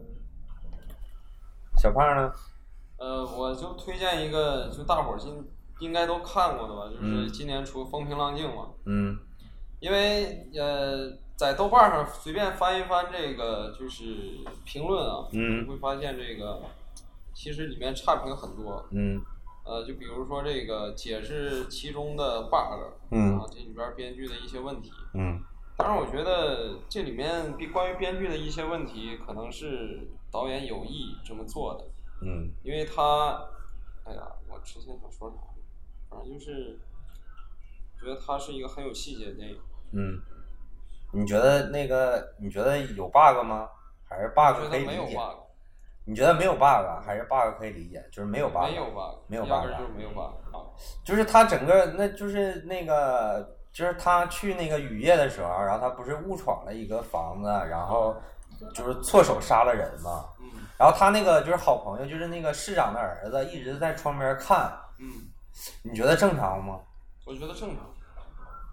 [1.78, 2.30] 小胖呢？
[3.02, 5.44] 呃，我就推荐一个，就大伙儿今
[5.80, 8.68] 应该都看过的吧，就是嗯今年出《风平浪静》嘛。
[8.86, 9.18] 嗯
[9.80, 16.62] 因为呃，在豆瓣上随便翻一翻这个就是评论啊，嗯你会发现这个
[17.34, 18.86] 其实里面差评很多。
[18.92, 19.20] 嗯
[19.64, 24.92] 呃，就比如说这个解释其中的 bug，嗯啊，这里边编剧的一些问题。
[25.14, 25.42] 嗯
[25.76, 31.84] 当然，我觉得这里面比关于编剧的一些问题，可能是导演有意这么做的，
[32.24, 33.48] 嗯因为他，
[34.04, 35.42] 哎呀，我之前想说啥呢？
[36.08, 36.78] 反正就是，
[38.00, 39.58] 觉得他是一个很有细节的电影。
[39.92, 40.20] 嗯，
[41.12, 43.68] 你觉得那个你觉得有 bug 吗？
[44.08, 45.36] 还是 bug 可以理得没有解？bug，
[46.04, 48.04] 你觉得没有 bug 还是 bug 可以理解？
[48.12, 50.68] 就是没有 bug，没有 bug，没有 bug 就是没有 bug 啊。
[51.04, 58.16] 就是他整个，那就是那个，就是他去那个雨夜的时候，然后他不是误闯了一个房子，然后
[58.74, 60.24] 就是错手杀了人嘛。
[60.40, 60.48] 嗯
[60.78, 64.72] 然后他那个就是好朋友，就是那个市长的儿子，一直在窗边看。
[64.98, 65.06] 嗯，
[65.84, 66.80] 你觉得正常吗？
[67.24, 67.88] 我觉得正常。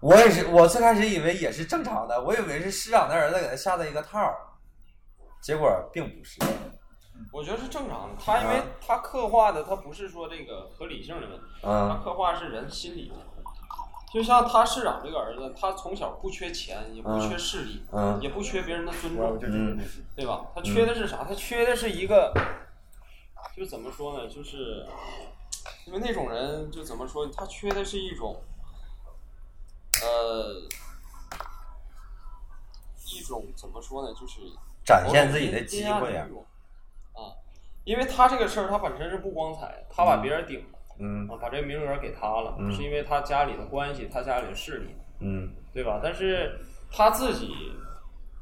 [0.00, 4.34] 我也是，我最开始以为也是正常的，我以为是市长的儿子给他下的一个套儿，
[5.40, 6.40] 结果并不是。
[7.32, 13.14] 我觉得是正常的，他因为啊他刻画的他不是说这个合理性的问题，他嗯刻画是人心理的。
[14.12, 19.38] 就像他市长这个儿子，他从小不缺钱，也不缺势力，嗯也不缺别人的尊重。
[20.16, 20.46] 对吧？
[20.52, 21.22] 他缺的是啥？
[21.22, 22.32] 他缺的是一个，
[23.56, 24.28] 就怎么说呢？
[24.28, 24.84] 就是
[25.86, 27.28] 因为那种人，就怎么说？
[27.28, 28.42] 他缺的是一种，
[30.02, 30.54] 呃，
[33.14, 34.12] 一种怎么说呢？
[34.12, 34.40] 就是
[34.84, 36.26] 展现自己的机会啊
[37.14, 37.22] 啊。
[37.22, 37.30] 啊，
[37.84, 46.00] 因为他这个事儿，他本身是不光彩，他把别人顶了，嗯啊，把这个名额给他了，嗯是因为他家里的关系，他家里的势力，嗯对吧？
[46.02, 46.58] 但是
[46.90, 47.54] 他自己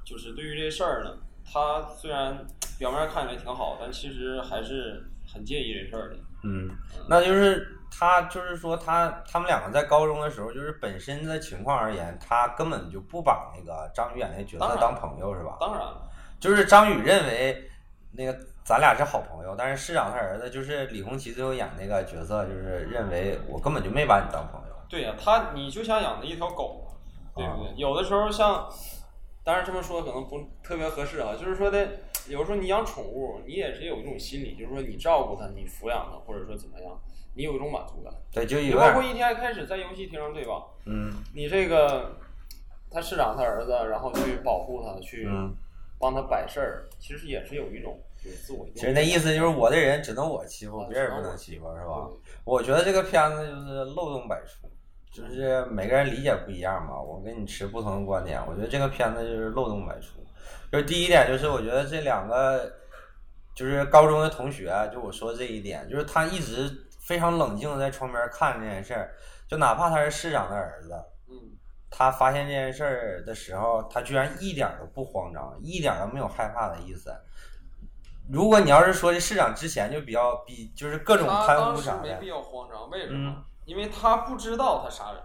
[0.05, 2.45] 就是对于这事儿呢，他虽然
[2.79, 6.17] 表面看起来挺好，但其实还是很介意这事儿的。
[6.45, 6.71] 嗯，
[7.09, 15.57] 那就是他就是说他他们两个在高中的时候，就是本身的情况而言，他根本就不把那个张宇演那角色当朋友是吧？
[15.61, 16.09] 当然了，
[16.41, 17.69] 就是张宇认为
[18.13, 24.75] 那个咱俩是好朋友，但是市长他儿子就是李红旗最后演那个角色，就是认为我根本就没把你当朋友。
[24.91, 26.87] 对呀、他你就像养的一条狗，
[27.35, 27.73] 对不对？
[27.77, 28.69] 有的时候像，
[29.43, 31.89] 当然这么说可能不特别合适啊，就是说的，
[32.29, 36.93] 有时候你养宠物，你也是有一种心理，就是说你照顾它，你抚养它，或者说怎么样，
[37.35, 38.13] 你有一种满足感。
[38.31, 40.63] 对，就包括一天开始在游戏厅，对吧？
[40.85, 42.19] 嗯你这个
[42.91, 45.57] 他市长他儿子，然后去保护他，去嗯。
[45.99, 48.67] 帮他摆事儿，其实也是有一种就是自我。
[48.75, 52.09] 其实那意思就是我的人只能我欺负，啊别人不能欺负，是吧？
[52.45, 54.69] 我觉得这个片子就是漏洞百出，
[55.13, 57.01] 就是每个人理解不一样嘛。
[57.01, 60.21] 我跟你持不同的观点，我觉得这个片子就是漏洞百出。
[60.71, 62.71] 就是第一点，就是我觉得这两个
[63.55, 69.15] 就是高中的同学，就我说这一点，就是他一直非常冷静的在窗边看这件事儿，
[69.49, 71.03] 就哪怕他是市长的儿子，嗯，
[71.91, 77.15] 他发现这件事儿的时候，他居然一点都不慌张，一点儿都没有害怕的意思。
[78.31, 83.31] 如果你要是说这市长之前就比较比就是各种他贪污啥的，必要慌张，为什么？
[83.31, 85.23] 嗯因为他不知道他杀人，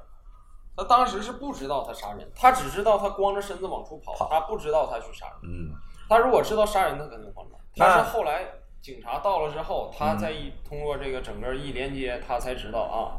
[0.76, 5.36] 他当时是不知道他杀人，他只知道他光着身子往出跑，跑他不知道他去杀人。
[5.44, 5.74] 嗯
[6.10, 7.58] 他如果知道杀人，他肯定慌张。
[7.78, 8.46] 但是后来
[8.82, 13.16] 警察到了之后，他嗯再一通过这个整个一连接，他才知道啊，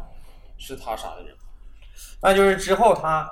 [0.58, 1.34] 是他杀的人。
[2.22, 3.30] 那就是之后他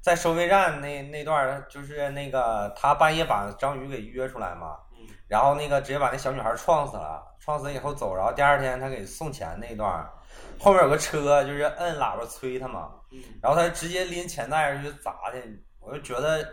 [0.00, 10.08] 在收费站那那段，就是那个他半夜把章鱼给约出来嘛，嗯然后那个直接把那小女孩撞死了，撞死以后走，然后第二天他给送钱那一段，
[10.60, 16.48] 后面有个车就是摁喇叭催他嘛，嗯，然后他直接拎钱袋儿就砸去，我就觉得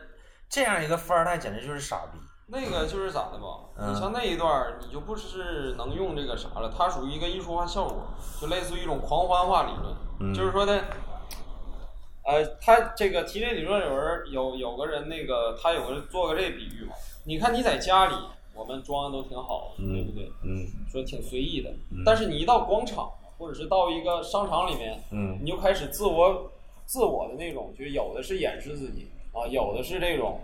[0.49, 2.17] 这样一个富二代简直就是傻逼。
[2.47, 3.45] 那个就是咋的吧？
[3.77, 8.07] 嗯你像那一段儿，你就不是能用这个啥了，它属于一个艺术化效果，
[8.41, 10.83] 就类似于一种狂欢化理论，嗯就是说的。
[12.25, 16.93] 呃，他这个提这理论有人有有个人那个他有个做个这比喻嘛，
[17.25, 18.15] 你看你在家里
[18.53, 20.31] 我们装的都挺好的，对不对？
[20.43, 26.49] 嗯说挺随意的嗯，但是你一到广场或者是到一个商场里面，嗯你就开始自我
[26.85, 30.39] 自我的那种，就有的是掩饰自己啊，有的是这种，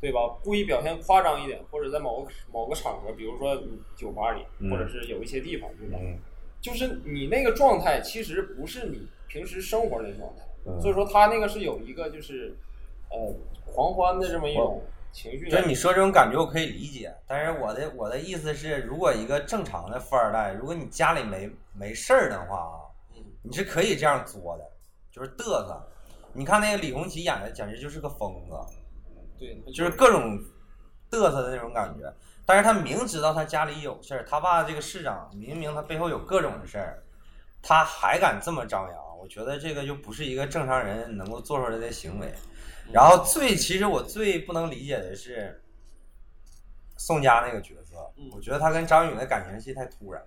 [0.00, 0.20] 对吧？
[0.42, 5.98] 故意表现夸张一点，或者在某个某个场合，比如说你酒吧里，嗯或者是有一些地方，对吧？
[6.02, 6.18] 嗯
[6.60, 10.47] 就是你那个状态，其实不是你平时生活的状态，嗯
[10.80, 12.56] 所以说他那个是有一个就是
[13.10, 15.48] 呃狂欢的这么一种情绪。
[15.48, 22.78] 就是你说这种感觉我可以理解，但是我的我的意思是，如果一个正常的富二代，如果你家里没没事儿的话啊，
[23.16, 24.64] 嗯你是可以这样作的，
[25.10, 25.80] 就是嘚瑟。
[26.34, 28.54] 你看那个李红旗演的，简直就是个疯子，
[29.38, 30.38] 对，就是各种
[31.10, 32.12] 嘚瑟的那种感觉。
[32.44, 37.02] 但是他明知道他家里有事儿，他爸这个市长明明他背后有各种的事儿，
[37.62, 42.32] 他还敢这么张扬，我觉得这个就不是一个正常人能够做出来的行为。
[42.92, 45.62] 然后最其实我最不能理解的是
[46.96, 50.22] 宋佳那个角色嗯，我觉得他跟张宇的感情戏太突然。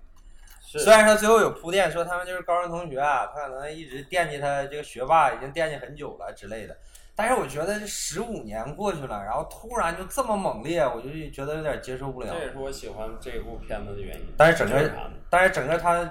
[0.62, 6.77] 虽然说最后有铺垫，说他们就是高中同学啊，他可能一直惦记他这个学霸，已经惦记很久了之类的。
[7.13, 12.39] 但是我觉得这十五年过去了，然后突然就这么猛烈，我就觉得有点接受不了这。
[12.45, 14.25] 也是我喜欢这部片子的原因。
[14.38, 14.89] 但是整个
[15.30, 16.10] 但是整个他，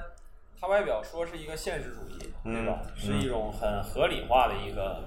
[0.60, 2.82] 它外表说是一个现实主义，对吧？
[2.84, 5.02] 嗯是一种很合理化的一个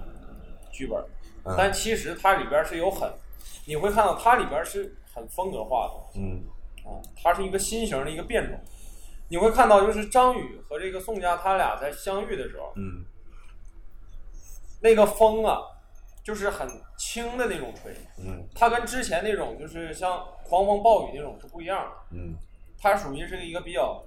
[0.71, 0.99] 剧本，
[1.45, 1.53] 嗯。
[1.55, 3.07] 但其实它里边是有很，
[3.65, 6.43] 你会看到它里边是很风格化的嗯。
[6.83, 8.59] 啊，它是一个新型的一个变种，
[9.29, 13.05] 你会看到，就是张宇和这个宋佳他俩在相遇的时候，嗯
[14.81, 15.61] 那个风啊，
[16.23, 18.45] 就是很轻的那种吹，嗯。
[18.55, 22.35] 它跟之前那种就是像狂风暴雨那种是不一样的，嗯。
[22.77, 24.03] 它属于是一个比较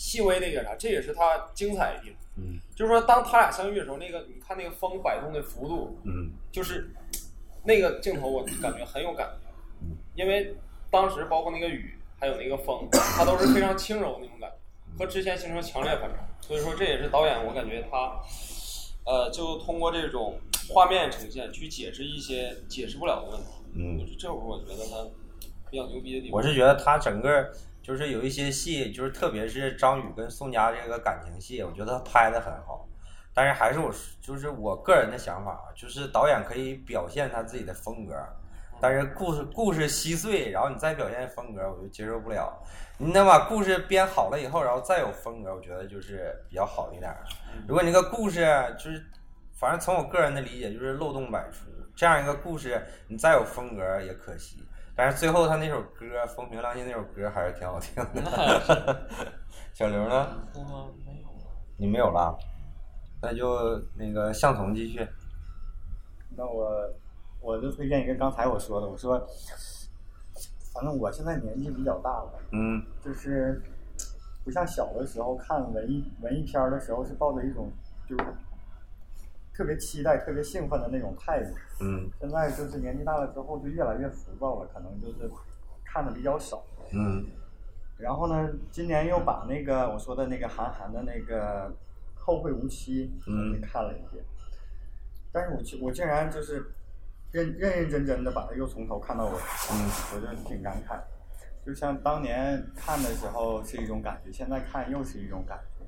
[0.00, 2.16] 细微的一个啥，这也是他精彩的地方。
[2.36, 6.90] 嗯就是说，当他俩相遇的时候，那个你看那个风摆动的幅度，嗯就是
[7.64, 9.50] 那个镜头，我感觉很有感觉，
[10.14, 10.54] 因为
[10.90, 16.26] 当时包括那个雨，还有那个风，它都是非常轻柔的那种感觉，和之前形成强烈反差。
[16.40, 18.22] 所以说，这也是导演我感觉他，
[19.04, 23.48] 呃，就通过这种画面呈现去解释一些解释不了的问题。
[23.74, 25.06] 嗯就是这会儿我觉得他
[25.70, 26.38] 比较牛逼的地方。
[26.38, 32.86] 我是觉得他整个就是有一些戏，就是特别是张宇跟宋佳这个感情戏，我觉得他拍的很好。
[33.32, 38.14] 但是还是我就是我个人的想法，啊就是导演可以表现他自己的风格，
[38.80, 42.52] 但是故事故事稀碎，然后你再表现风格，我就接受不了。
[42.98, 47.24] 你能把故事编好了以后，然后再有风格，我觉得就是比较好一点儿。
[47.66, 48.44] 如果你这个故事
[48.78, 49.02] 就是，
[49.54, 54.62] 反正从我个人的理解就是漏洞百出，这样一个故事你再有风格也可惜。
[54.94, 59.08] 但是最后他那首歌《风平浪静》那首歌还是挺好听的。
[59.72, 60.26] 小刘呢？
[60.54, 61.28] 我没有。
[61.76, 62.36] 你没有了？
[63.22, 65.06] 那就那个向从继续。
[66.36, 66.70] 那我
[67.40, 69.18] 我就推荐一个刚才我说的，我说，
[70.72, 73.62] 反正我现在年纪比较大了，嗯就是
[74.44, 77.70] 不像小的时候看文艺文艺片的时候是抱着一种
[78.08, 78.24] 就是
[79.60, 81.54] 特别期待、特别兴奋的那种态度。
[81.80, 85.30] 嗯现在就是年纪大了之后就越来越浮躁了，可能就是
[85.84, 86.64] 看的比较少。
[86.94, 87.26] 嗯
[87.98, 91.68] 然后呢，今年又把那个我说的那个韩寒的那个
[92.14, 94.24] 《后会无期》嗯给看了一遍，
[95.30, 96.72] 但是我竟我竟然就是
[97.30, 99.32] 认认认真真的把它又从头看到尾，
[99.72, 100.98] 嗯我就挺感慨。
[101.66, 105.84] 就像当年看的时候是一种感觉，现在看又是一种感觉。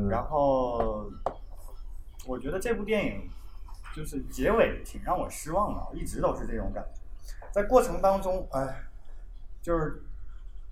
[0.00, 0.08] 嗯。
[0.08, 1.04] 然后
[2.26, 3.28] 我觉得这部电影
[3.94, 7.00] 就是结尾挺让我失望的，一直都是这种感觉。
[7.52, 8.82] 在过程当中，哎，
[9.62, 10.02] 就是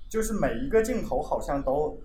[0.08, 2.00] 就是每一个镜头好像都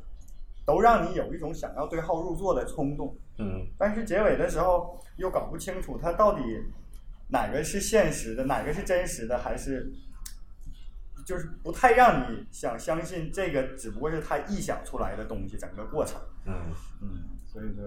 [0.66, 6.42] 都让你有一种想要对号入座的冲动，嗯但是结尾的时候又搞不清楚它到底
[7.30, 9.92] 哪个是现实的，哪个是真实的，还是
[11.26, 16.22] 就是不太让你想相信这个只不过是他臆想出来的东西，整个过程。
[16.46, 16.54] 嗯
[17.02, 17.84] 嗯，所以说，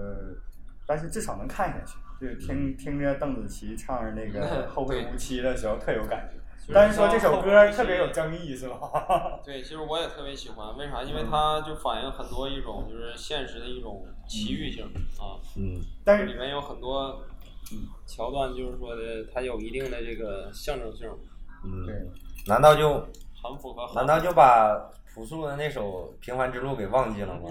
[0.86, 1.96] 但是至少能看下去。
[2.20, 6.38] 就是听听着邓紫棋唱着那个 《后会无期》的时候，特有感觉。
[6.72, 8.78] 但是说这首歌特别有争议，是吧？
[9.42, 11.02] 对，其实我也特别喜欢，为啥？
[11.02, 14.84] 因为它就反映很多一种就是现实的一种奇遇性
[15.18, 15.40] 啊。
[15.56, 17.24] 嗯但是里面有很多
[18.06, 21.08] 桥段，就是说的它有一定的这个象征性，
[21.64, 21.86] 嗯。
[21.86, 21.94] 对，
[22.46, 23.00] 难道就
[23.42, 23.90] 很符合。
[23.94, 27.50] 难道就把朴树的那首《平凡之路》给忘记了吗？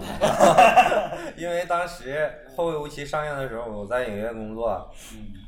[1.36, 2.14] 因为当时
[2.56, 4.90] 《后会无期》上映的时候，我在影院工作，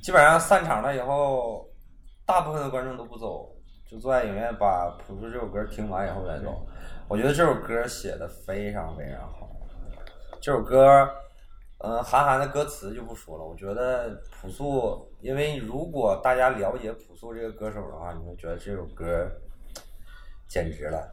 [0.02, 1.66] 基本上散场了以后，
[2.26, 3.50] 大部分的观众都不走，
[3.90, 6.66] 就坐在影院把朴树这首歌听完以后再走。
[7.08, 9.48] 我觉得这首歌写的非常非常好。
[10.40, 11.08] 这首歌，
[11.78, 13.44] 嗯、韩寒的歌词就不说了。
[13.44, 19.30] 我觉得朴树，因为如果大家了解朴树这个歌手的话，你会觉得这首歌
[20.46, 21.10] 简直了。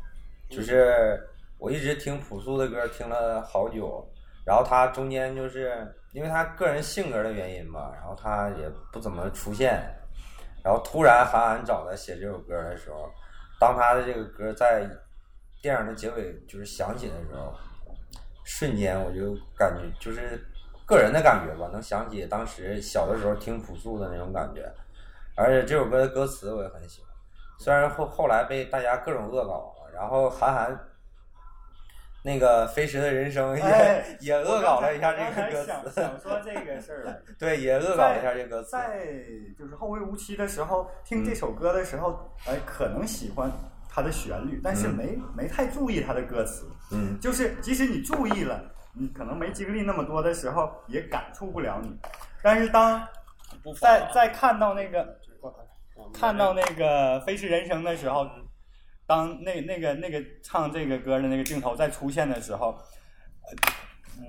[0.49, 1.19] 就是
[1.57, 4.05] 我一直听朴树的歌听了好久，
[4.45, 9.79] 然后他中间就是因为他个人性格的原因吧，然后他也不怎么出现，
[10.63, 13.09] 然后突然韩寒找他写这首歌的时候，
[13.59, 14.85] 当他的这个歌在
[15.61, 17.53] 电影的结尾就是响起的时候，
[18.43, 20.43] 瞬间我就感觉就是
[20.85, 24.67] 个人的感觉吧，能想起当时小的时候听朴树的那种感觉，
[25.35, 27.11] 而且这首歌的歌词我也很喜欢，
[27.59, 30.79] 虽然后后来被大家各种恶搞了，然后韩寒
[32.21, 37.17] 那个《飞驰的人生》也、哎也恶搞了一下这个歌想词，想说这个事儿了。
[37.39, 39.07] 对，也恶搞了一下这个歌词，在
[39.57, 43.49] 就是后会无期的时候，听这首歌的时候，哎，可能喜欢
[43.89, 46.69] 它的旋律，但是嗯没、没太注意它的歌词。
[46.91, 48.61] 嗯就是即使你注意了，
[48.93, 51.97] 你可能没经历那么多的时候，也感触不了你。
[52.43, 53.01] 但是当
[53.63, 55.01] 不在在看到那个
[55.95, 58.27] 嗯看到那个《飞驰人生》的时候，
[59.09, 62.77] 当那那个那个唱这个歌的那个镜头再出现的时候，
[63.41, 63.73] 呃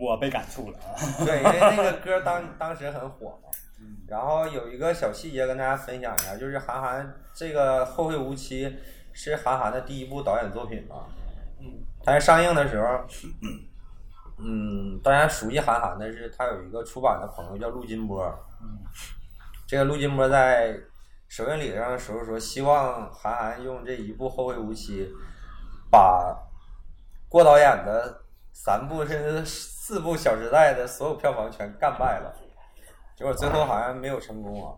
[0.00, 0.96] 我被感触了啊。
[1.18, 3.50] 对，因为那个歌当当时很火嘛。
[4.08, 8.66] 然后有一个小细节跟大家分享一下，就是韩寒这个《后会无期》
[9.12, 11.04] 是韩寒的第一部导演作品嘛。
[11.60, 11.66] 嗯。
[12.02, 13.04] 他在上映的时候，
[14.38, 18.24] 嗯，大家熟悉韩寒的是他有一个出版的朋友叫陆金波。
[18.62, 18.78] 嗯。
[19.66, 20.74] 这个陆金波在
[21.30, 25.06] 首映礼上的时候说，希望韩寒用这一部《后会无期》，
[25.88, 26.36] 把
[27.28, 28.22] 郭导演的
[28.52, 32.34] 三部甚至四部《小时代》的所有票房全干败了，
[33.16, 34.74] 结果最后好像没有成功啊。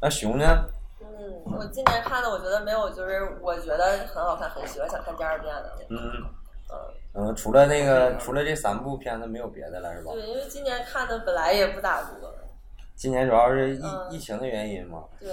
[0.00, 0.64] 那熊呢？
[1.02, 1.06] 嗯，
[1.44, 5.76] 我今年看的，我觉得没有，就是我觉得很好看，很喜欢，想看第二遍的。
[5.90, 5.98] 嗯。
[7.14, 10.12] 嗯，除了那个，除了这三部片子，没有别的了，是吧？
[10.12, 12.34] 对，因为今年看的本来也不咋多。
[12.94, 15.04] 今年主要是疫疫情的原因嘛。
[15.18, 15.30] 对。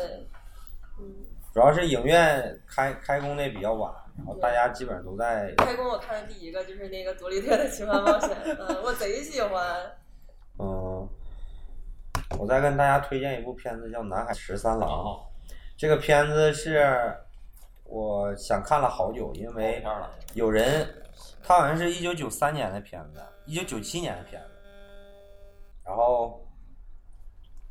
[1.00, 1.16] 嗯。
[1.54, 5.54] 主要是影院开开工的比较晚，然后大家基本上都在。
[5.58, 9.92] 开工我看的第一个就是那个多利特的奇幻冒险，嗯，我贼喜欢。
[10.60, 11.08] 嗯。
[12.38, 14.90] 我再跟大家推荐一部片子，叫《南海十三郎》。
[15.78, 16.86] 这个片子是
[17.86, 19.84] 我想看了好久，因为
[20.34, 20.88] 有人。
[21.42, 24.50] 它好像是一九九三年的片子，一九九七年的片子。
[25.84, 26.46] 然后，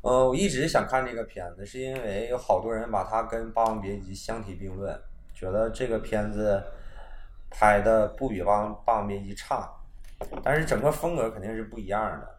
[0.01, 4.99] 呃，我一直想看这个片子，是因为有好多人把它跟《霸王别姬》相提并论，
[5.33, 6.63] 觉得这个片子
[7.49, 9.69] 拍的不比《霸霸王别姬》差，
[10.43, 12.35] 但是整个风格肯定是不一样的。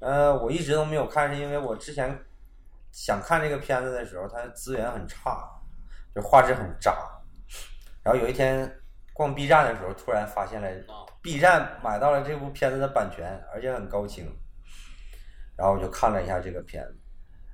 [0.00, 2.18] 呃，我一直都没有看，是因为我之前
[2.90, 5.48] 想看这个片子的时候，它资源很差，
[6.14, 6.92] 就画质很渣。
[8.02, 8.76] 然后有一天。
[9.12, 10.68] 逛 B 站的时候，突然发现了
[11.20, 14.34] B 站买到了这部片子的版权，而且很高清。
[15.60, 16.96] 然后我就看了一下这个片子。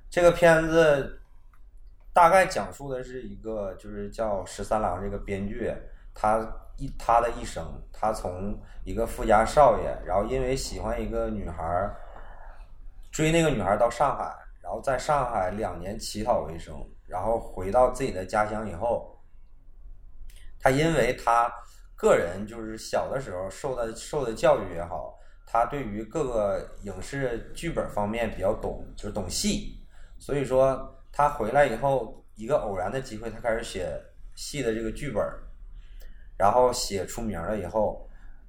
[0.09, 1.21] 这个片子
[2.13, 5.69] 大概讲述的是一个，就是叫十三郎这个编剧，
[6.13, 6.39] 他
[6.77, 11.93] 一他的一生，他从一个富家少爷，然后因为喜欢一个女孩，
[13.11, 16.73] 追那个女孩到上海，然后在上海两年乞讨为生，
[17.05, 19.13] 然后回到自己的家乡以后。
[20.59, 21.51] 他因为他
[21.95, 25.16] 个人就是小的时候受的受的教育也好，
[25.49, 29.79] 他对于各个影视剧本方面比较懂，就是懂戏，
[30.19, 33.89] 所以说他回来以后一个偶然的机会，他开始写
[34.35, 35.23] 戏的这个剧本，
[36.37, 38.05] 然后写出名了以后，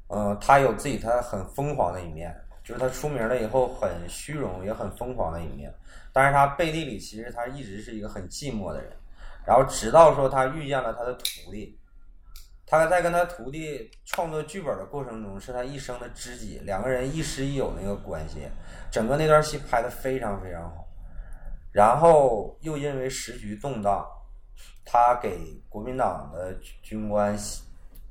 [0.08, 2.34] 嗯，他有自己他很疯狂的一面，
[2.64, 5.72] 就是他出名了以后很虚荣也很疯狂的一面，
[6.12, 8.92] 但是他背地里其实他一直是一个很寂寞的人，
[9.46, 11.77] 然后直到说他遇见了他的徒弟。
[12.70, 18.40] 他在跟他徒弟创作剧本的过程中，是他一生的知己，两个人亦师亦友那个关系，
[18.90, 20.86] 整个那段戏拍的非常非常好。
[21.72, 24.06] 然后又因为时局动荡，
[24.84, 25.38] 他给
[25.68, 27.34] 国民党的军官、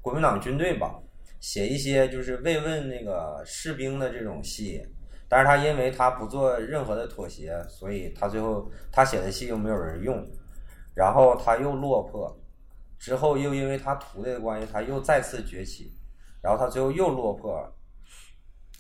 [0.02, 1.00] 国民党军队吧
[1.40, 4.84] 写一些就是慰问那个士兵的这种戏，
[5.28, 10.26] 但是他因为他不做任何的妥协，所以他最后他写的戏又没有人用，
[10.96, 12.37] 然后他又落魄。
[13.00, 15.94] 之后又因为他徒弟的关系，他又再次崛起，
[16.42, 17.72] 然后他最后又落魄，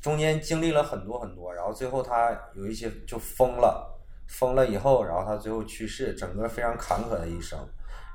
[0.02, 7.58] 中间经历了很多很多，然后最后他有一些就疯了，疯了以后，然后他最后去世，整个非常坎坷的一生。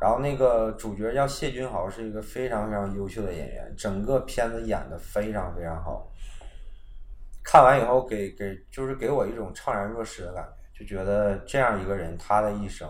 [0.01, 6.11] 然后那个主角叫谢君豪，是一个非常非常优秀的演员，整个片子演的非常非常好。
[7.45, 10.45] 看完以后，给给就是给我一种怅然若失的感
[10.75, 12.89] 觉，就觉得这样一个人，他的一生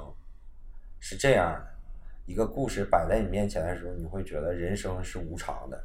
[1.00, 1.71] 是这样的。
[2.32, 5.84] 一个故事摆在你面前的时候，你会觉得人生是无常的，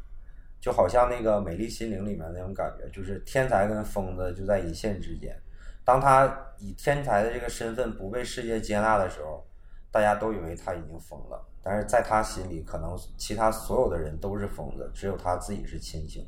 [0.61, 5.37] 就好像那个《美丽心灵》里面那种感觉，就是天才跟疯子就在一线之间。
[5.83, 9.45] 当他以天才的这个身份不被世界接纳的时候，
[9.91, 11.45] 大家都以为他已经疯了。
[11.61, 16.25] 但是在他心里，可能其他所有的人都是疯子，只有他自己是清醒。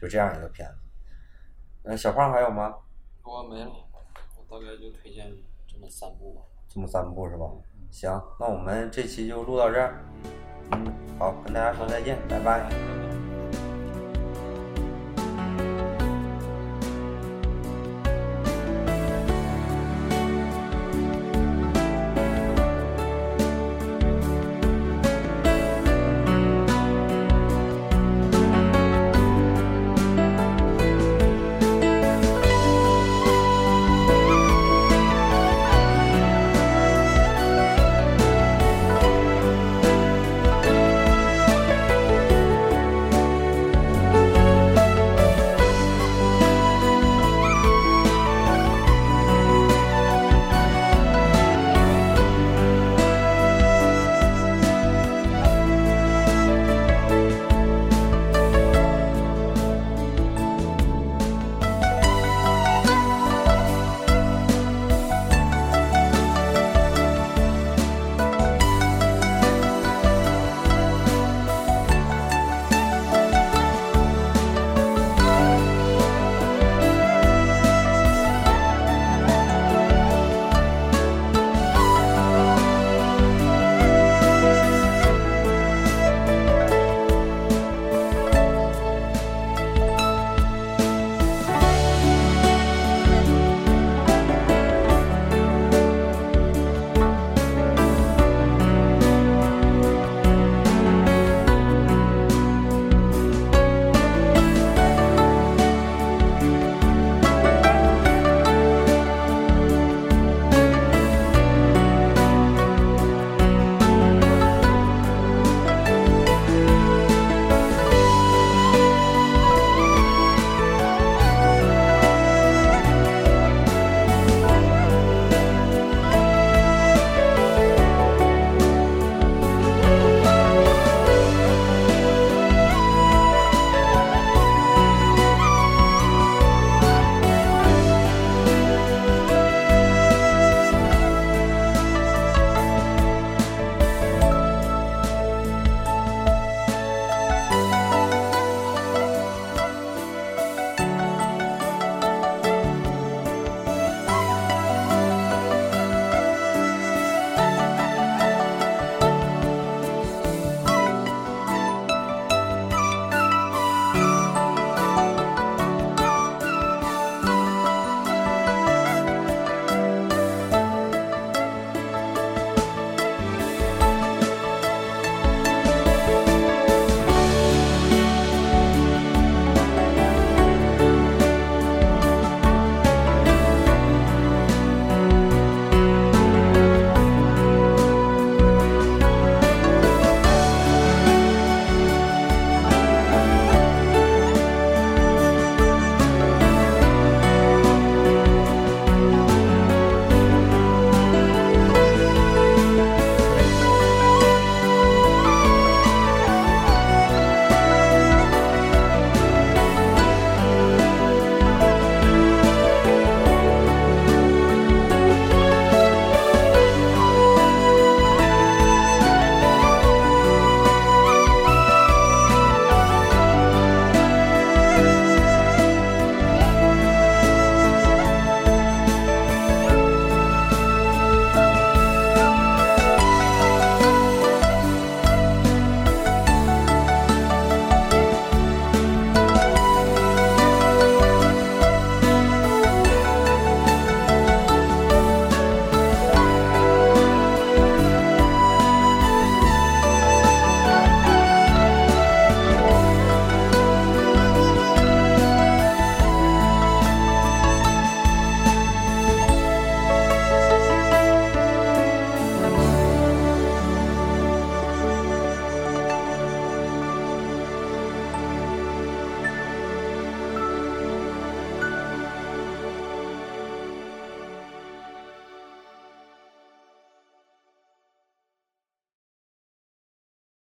[0.00, 0.74] 就这样一个片子。
[1.82, 2.74] 嗯，小胖还有吗？
[3.22, 3.70] 我没了，
[4.34, 5.30] 我大概就推荐
[5.68, 6.40] 这么三部吧。
[6.66, 7.44] 这么三部是吧？
[7.98, 10.04] 行，那我们这期就录到这儿。
[10.72, 12.68] 嗯，好，跟大家说再见，拜拜。